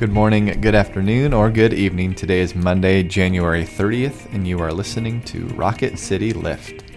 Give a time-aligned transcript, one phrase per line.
[0.00, 2.14] Good morning, good afternoon, or good evening.
[2.14, 6.89] Today is Monday, January 30th, and you are listening to Rocket City Lift.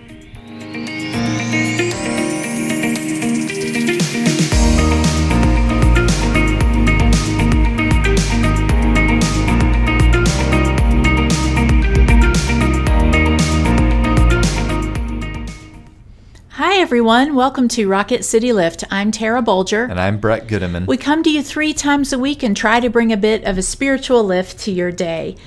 [16.83, 17.33] Everyone.
[17.33, 18.83] Welcome to Rocket City Lift.
[18.91, 19.89] I'm Tara Bolger.
[19.89, 20.85] And I'm Brett Goodeman.
[20.85, 23.57] We come to you three times a week and try to bring a bit of
[23.57, 25.37] a spiritual lift to your day.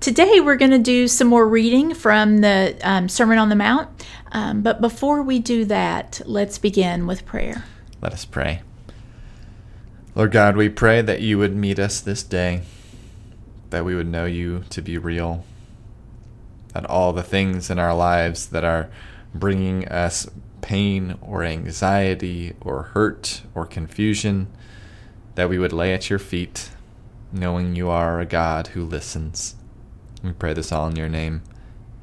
[0.00, 3.90] Today, we're going to do some more reading from the um, Sermon on the Mount.
[4.32, 7.64] Um, but before we do that, let's begin with prayer.
[8.00, 8.62] Let us pray.
[10.14, 12.62] Lord God, we pray that you would meet us this day,
[13.68, 15.44] that we would know you to be real,
[16.72, 18.88] that all the things in our lives that are
[19.34, 20.26] bringing us
[20.60, 24.48] pain or anxiety or hurt or confusion,
[25.34, 26.70] that we would lay at your feet,
[27.32, 29.54] knowing you are a God who listens.
[30.22, 31.42] We pray this all in your name.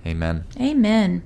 [0.05, 0.45] Amen.
[0.59, 1.23] Amen.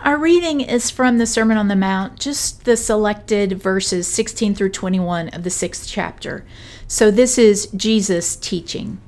[0.00, 4.70] Our reading is from the Sermon on the Mount, just the selected verses 16 through
[4.70, 6.44] 21 of the sixth chapter.
[6.86, 9.00] So this is Jesus teaching.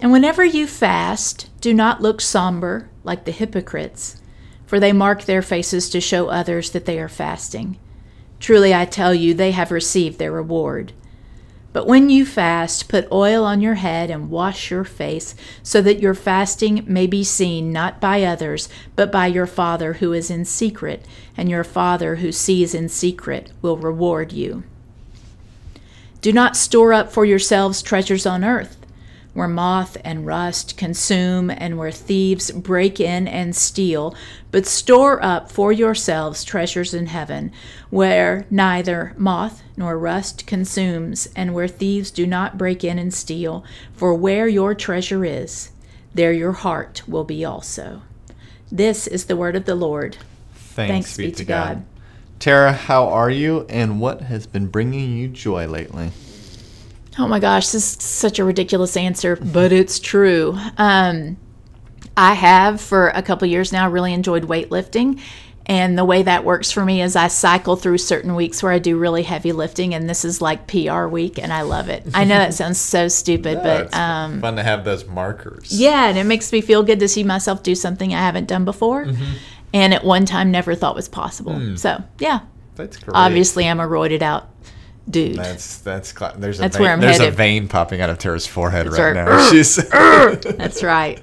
[0.00, 4.21] And whenever you fast, do not look somber like the hypocrites
[4.72, 7.78] for they mark their faces to show others that they are fasting.
[8.40, 10.94] Truly, I tell you, they have received their reward.
[11.74, 16.00] But when you fast, put oil on your head and wash your face, so that
[16.00, 20.46] your fasting may be seen not by others, but by your Father who is in
[20.46, 21.04] secret,
[21.36, 24.62] and your Father who sees in secret will reward you.
[26.22, 28.81] Do not store up for yourselves treasures on earth
[29.34, 34.14] where moth and rust consume and where thieves break in and steal,
[34.50, 37.50] but store up for yourselves treasures in heaven,
[37.90, 43.64] where neither moth nor rust consumes, and where thieves do not break in and steal.
[43.94, 45.70] For where your treasure is,
[46.14, 48.02] there your heart will be also.
[48.70, 50.18] This is the word of the Lord.
[50.54, 51.76] Thanks, Thanks be, be, to God.
[51.76, 51.84] God.
[52.38, 56.10] Tara, how are you, and what has been bringing you joy lately?
[57.18, 60.58] Oh my gosh, this is such a ridiculous answer, but it's true.
[60.78, 61.36] Um,
[62.16, 65.20] I have for a couple years now really enjoyed weightlifting.
[65.66, 68.80] And the way that works for me is I cycle through certain weeks where I
[68.80, 72.04] do really heavy lifting, and this is like PR week, and I love it.
[72.14, 75.70] I know that sounds so stupid, no, but um, fun to have those markers.
[75.70, 78.64] Yeah, and it makes me feel good to see myself do something I haven't done
[78.64, 79.34] before, mm-hmm.
[79.72, 81.52] and at one time never thought was possible.
[81.52, 81.78] Mm.
[81.78, 82.40] So yeah,
[82.74, 83.14] that's great.
[83.14, 84.48] Obviously, I'm a roided out
[85.08, 85.36] dude.
[85.36, 87.34] That's that's there's a that's vein, where I'm there's headed.
[87.34, 89.50] a vein popping out of Tara's forehead that's right, now.
[89.50, 89.76] She's
[90.56, 91.20] that's right.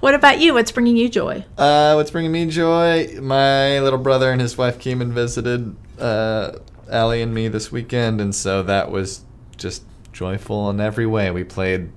[0.00, 0.54] What about you?
[0.54, 1.44] What's bringing you joy?
[1.58, 3.18] Uh, what's bringing me joy?
[3.20, 6.52] My little brother and his wife came and visited uh,
[6.90, 9.24] Allie and me this weekend, and so that was
[9.56, 11.30] just joyful in every way.
[11.30, 11.90] We played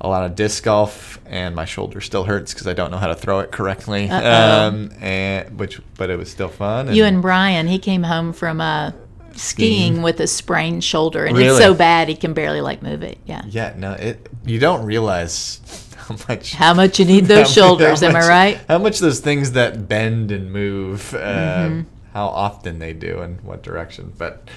[0.00, 3.06] a lot of disc golf, and my shoulder still hurts because I don't know how
[3.06, 4.10] to throw it correctly.
[4.10, 6.88] Um, and which, but it was still fun.
[6.88, 8.92] And you and Brian, he came home from uh,
[9.36, 11.50] skiing with a sprained shoulder, and really?
[11.50, 13.18] it's so bad he can barely like move it.
[13.26, 13.42] Yeah.
[13.46, 13.74] Yeah.
[13.76, 14.28] No, it.
[14.44, 15.60] You don't realize
[15.96, 18.02] how much how much you need those shoulders.
[18.02, 18.60] Much, am I right?
[18.68, 21.80] How much those things that bend and move, uh, mm-hmm.
[22.12, 24.12] how often they do, and what direction.
[24.16, 24.48] But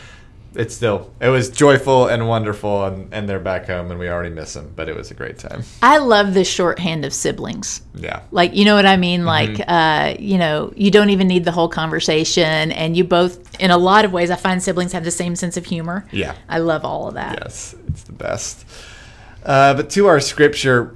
[0.56, 4.34] it's still it was joyful and wonderful and, and they're back home and we already
[4.34, 5.64] miss them but it was a great time.
[5.82, 7.82] I love the shorthand of siblings.
[7.94, 8.22] Yeah.
[8.32, 9.26] Like you know what i mean?
[9.26, 9.70] Like mm-hmm.
[9.70, 13.78] uh, you know you don't even need the whole conversation and you both in a
[13.78, 16.08] lot of ways i find siblings have the same sense of humor.
[16.12, 16.36] Yeah.
[16.48, 17.40] I love all of that.
[17.42, 18.66] Yes it's the best.
[19.44, 20.96] Uh, but to our scripture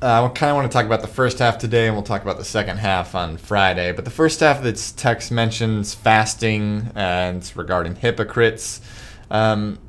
[0.00, 2.38] I kind of want to talk about the first half today, and we'll talk about
[2.38, 3.90] the second half on Friday.
[3.90, 8.80] But the first half of this text mentions fasting and regarding hypocrites.
[9.28, 9.80] Um,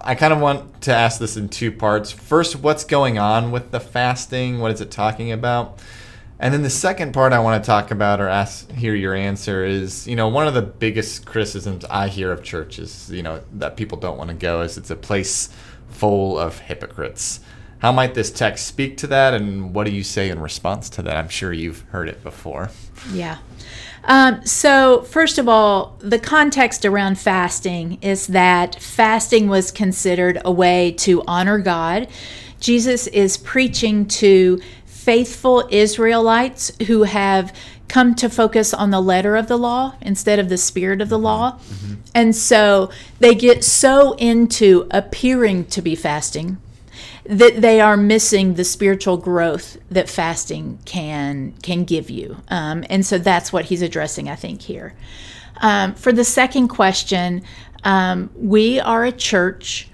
[0.00, 2.10] I kind of want to ask this in two parts.
[2.10, 4.58] First, what's going on with the fasting?
[4.58, 5.78] What is it talking about?
[6.40, 9.64] And then the second part I want to talk about or ask hear your answer
[9.64, 13.76] is, you know, one of the biggest criticisms I hear of churches, you know, that
[13.76, 15.50] people don't want to go is it's a place
[15.88, 17.40] full of hypocrites.
[17.78, 21.02] How might this text speak to that, and what do you say in response to
[21.02, 21.16] that?
[21.16, 22.70] I'm sure you've heard it before.
[23.12, 23.38] Yeah.
[24.04, 30.52] Um, so, first of all, the context around fasting is that fasting was considered a
[30.52, 32.08] way to honor God.
[32.60, 37.54] Jesus is preaching to faithful Israelites who have
[37.88, 41.18] come to focus on the letter of the law instead of the spirit of the
[41.18, 41.52] law.
[41.52, 41.94] Mm-hmm.
[42.14, 42.90] And so
[43.20, 46.58] they get so into appearing to be fasting
[47.28, 52.36] that they are missing the spiritual growth that fasting can can give you.
[52.48, 54.94] Um, and so that's what he's addressing, I think, here.
[55.58, 57.42] Um, for the second question,
[57.84, 59.88] um, we are a church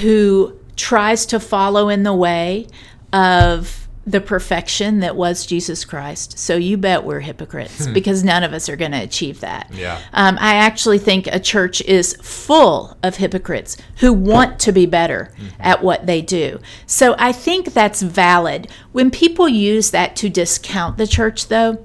[0.00, 2.66] who tries to follow in the way
[3.12, 6.38] of the perfection that was Jesus Christ.
[6.38, 9.70] So you bet we're hypocrites because none of us are going to achieve that.
[9.72, 9.98] Yeah.
[10.12, 15.32] Um, I actually think a church is full of hypocrites who want to be better
[15.58, 16.60] at what they do.
[16.86, 18.68] So I think that's valid.
[18.92, 21.84] When people use that to discount the church, though,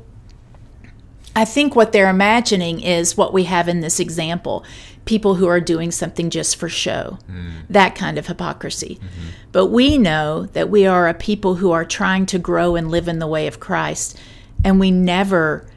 [1.35, 4.65] I think what they're imagining is what we have in this example
[5.09, 7.51] people who are doing something just for show, mm.
[7.67, 8.99] that kind of hypocrisy.
[9.01, 9.29] Mm-hmm.
[9.51, 13.07] But we know that we are a people who are trying to grow and live
[13.07, 14.15] in the way of Christ,
[14.63, 15.67] and we never.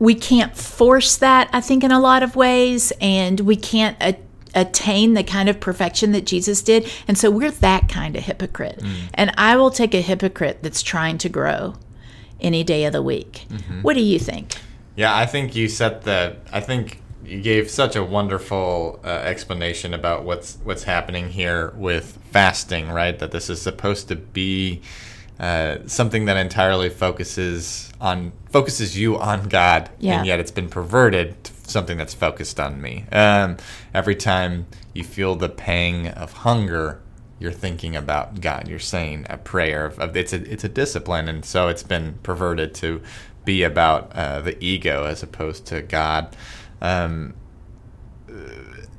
[0.00, 4.18] We can't force that, I think, in a lot of ways, and we can't a-
[4.54, 6.90] attain the kind of perfection that Jesus did.
[7.06, 8.80] And so we're that kind of hypocrite.
[8.80, 8.94] Mm.
[9.14, 11.74] And I will take a hypocrite that's trying to grow
[12.40, 13.44] any day of the week.
[13.48, 13.82] Mm-hmm.
[13.82, 14.56] What do you think?
[14.96, 16.38] Yeah, I think you set the.
[16.50, 17.00] I think
[17.30, 23.18] you gave such a wonderful uh, explanation about what's what's happening here with fasting, right?
[23.18, 24.82] That this is supposed to be
[25.38, 30.18] uh, something that entirely focuses on focuses you on God, Yeah.
[30.18, 33.04] and yet it's been perverted to something that's focused on me.
[33.12, 33.56] Um,
[33.94, 37.00] every time you feel the pang of hunger,
[37.38, 38.66] you're thinking about God.
[38.66, 39.86] You're saying a prayer.
[39.86, 43.00] Of, of it's a it's a discipline, and so it's been perverted to
[43.44, 46.36] be about uh, the ego as opposed to God.
[46.80, 47.34] Um,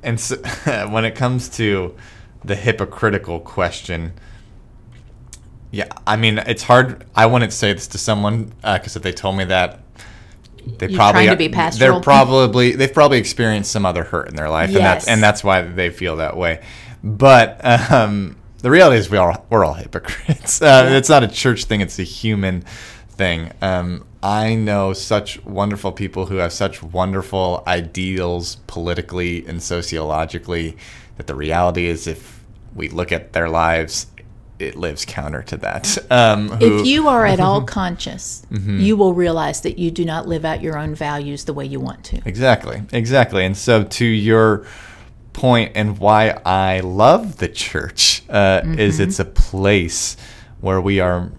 [0.02, 0.36] and so,
[0.90, 1.94] when it comes to
[2.44, 4.12] the hypocritical question,
[5.70, 7.06] yeah, I mean it's hard.
[7.14, 9.80] I wouldn't say this to someone because if they told me that,
[10.78, 11.94] they You're probably to be pastoral?
[11.94, 15.08] they're probably they've probably experienced some other hurt in their life, and that's Yes.
[15.12, 16.62] and that's why they feel that way.
[17.02, 20.60] But um, the reality is we are we're all hypocrites.
[20.62, 22.62] Uh, It's not a church thing; it's a human
[23.08, 23.50] thing.
[23.62, 30.76] Um, I know such wonderful people who have such wonderful ideals politically and sociologically
[31.16, 32.42] that the reality is, if
[32.74, 34.06] we look at their lives,
[34.58, 35.98] it lives counter to that.
[36.10, 40.28] Um, who- If you are at all conscious, you will realize that you do not
[40.28, 42.20] live out your own values the way you want to.
[42.24, 43.44] Exactly, exactly.
[43.44, 44.64] And so, to your
[45.32, 50.16] point, and why I love the church uh, is it's a place
[50.60, 51.32] where we are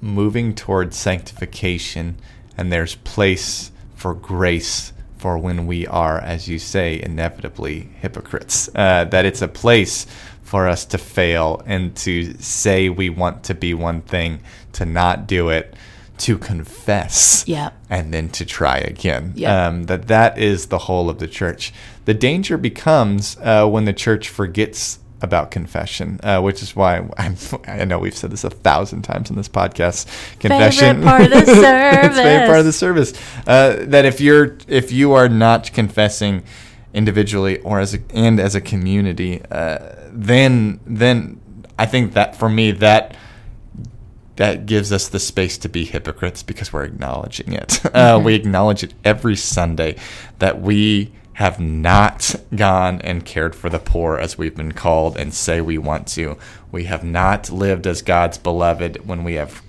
[0.00, 2.16] moving towards sanctification,
[2.56, 8.68] and there's place for grace for when we are, as you say, inevitably hypocrites.
[8.74, 10.06] Uh, that it's a place
[10.42, 14.40] for us to fail and to say we want to be one thing,
[14.72, 15.74] to not do it,
[16.18, 17.72] to confess Yep.
[17.88, 19.32] and then to try again.
[19.36, 19.66] Yeah.
[19.68, 21.72] Um, that that is the whole of the church.
[22.06, 27.36] The danger becomes uh, when the church forgets about confession, uh, which is why I'm,
[27.66, 30.06] I know we've said this a thousand times in this podcast.
[30.38, 33.10] Confession, favorite part of the it's favorite part of the service.
[33.10, 33.46] service.
[33.46, 36.42] Uh, that if you're if you are not confessing
[36.92, 41.40] individually or as a, and as a community, uh, then then
[41.78, 43.16] I think that for me that
[44.36, 47.80] that gives us the space to be hypocrites because we're acknowledging it.
[47.92, 49.96] Uh, we acknowledge it every Sunday
[50.38, 55.32] that we have not gone and cared for the poor as we've been called and
[55.32, 56.36] say we want to.
[56.70, 59.62] We have not lived as God's beloved when we have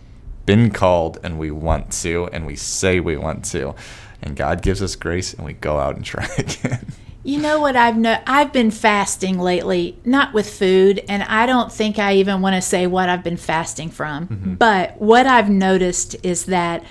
[0.46, 3.74] been called and we want to and we say we want to.
[4.22, 6.88] And God gives us grace and we go out and try again.
[7.24, 11.72] You know what I've no I've been fasting lately, not with food, and I don't
[11.72, 14.28] think I even want to say what I've been fasting from.
[14.28, 14.54] Mm-hmm.
[14.56, 16.84] But what I've noticed is that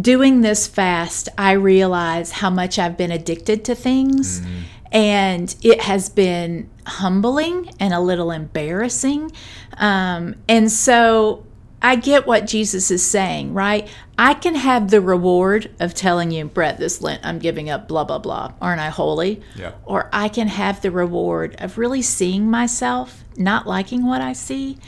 [0.00, 4.42] doing this fast, I realize how much I've been addicted to things.
[4.90, 9.32] And it has been humbling and a little embarrassing.
[9.76, 11.44] Um, and so
[11.82, 13.86] I get what Jesus is saying, right?
[14.16, 18.04] I can have the reward of telling you, Brett, this Lent, I'm giving up blah,
[18.04, 18.52] blah, blah.
[18.60, 19.42] Aren't I holy?
[19.54, 19.72] Yeah.
[19.84, 24.78] Or I can have the reward of really seeing myself, not liking what I see,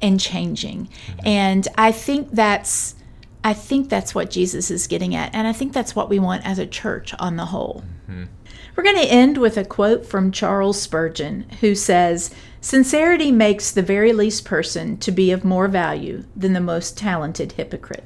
[0.00, 0.88] and changing.
[1.24, 2.94] And I think that's.
[3.44, 6.46] I think that's what Jesus is getting at, and I think that's what we want
[6.46, 7.84] as a church on the whole.
[8.10, 8.24] Mm-hmm.
[8.76, 13.82] We're going to end with a quote from Charles Spurgeon, who says, Sincerity makes the
[13.82, 18.04] very least person to be of more value than the most talented hypocrite.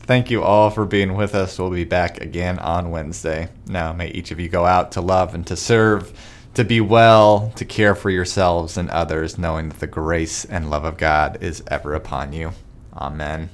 [0.00, 1.58] Thank you all for being with us.
[1.58, 3.50] We'll be back again on Wednesday.
[3.66, 6.12] Now, may each of you go out to love and to serve,
[6.54, 10.84] to be well, to care for yourselves and others, knowing that the grace and love
[10.84, 12.52] of God is ever upon you.
[12.96, 13.50] Amen.